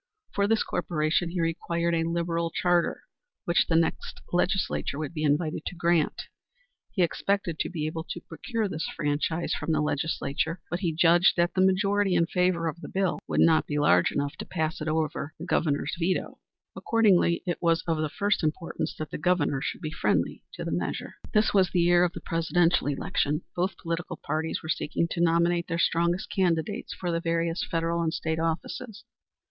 For 0.33 0.47
this 0.47 0.63
corporation 0.63 1.29
he 1.29 1.39
required 1.41 1.93
a 1.93 2.05
liberal 2.09 2.49
charter, 2.49 3.03
which 3.45 3.67
the 3.67 3.75
next 3.75 4.19
legislature 4.33 4.97
would 4.97 5.13
be 5.13 5.21
invited 5.21 5.61
to 5.67 5.75
grant. 5.75 6.23
He 6.89 7.03
expected 7.03 7.59
to 7.59 7.69
be 7.69 7.85
able 7.85 8.03
to 8.09 8.19
procure 8.21 8.67
this 8.67 8.89
franchise 8.95 9.53
from 9.53 9.71
the 9.73 9.79
legislature, 9.79 10.59
but 10.71 10.79
he 10.79 10.91
judged 10.91 11.35
that 11.37 11.53
the 11.53 11.61
majority 11.63 12.15
in 12.15 12.25
favor 12.25 12.67
of 12.67 12.81
the 12.81 12.89
bill 12.89 13.19
would 13.27 13.41
not 13.41 13.67
be 13.67 13.77
large 13.77 14.11
enough 14.11 14.35
to 14.37 14.45
pass 14.47 14.81
it 14.81 14.87
over 14.87 15.35
the 15.37 15.45
Governor's 15.45 15.93
veto. 15.99 16.39
Accordingly 16.75 17.43
it 17.45 17.61
was 17.61 17.83
of 17.85 17.97
the 17.97 18.09
first 18.09 18.43
importance 18.43 18.95
that 18.97 19.11
the 19.11 19.19
Governor 19.19 19.61
should 19.61 19.81
be 19.81 19.91
friendly 19.91 20.43
to 20.53 20.65
the 20.65 20.71
measure. 20.71 21.17
This 21.31 21.53
was 21.53 21.69
the 21.69 21.79
year 21.81 22.03
of 22.03 22.13
the 22.13 22.21
Presidential 22.21 22.87
election. 22.87 23.43
Both 23.55 23.77
political 23.77 24.17
parties 24.17 24.63
were 24.63 24.69
seeking 24.69 25.07
to 25.11 25.21
nominate 25.21 25.67
their 25.67 25.77
strongest 25.77 26.31
candidates 26.31 26.91
for 26.91 27.11
the 27.11 27.19
various 27.21 27.63
federal 27.69 28.01
and 28.01 28.11
state 28.11 28.39
offices. 28.39 29.03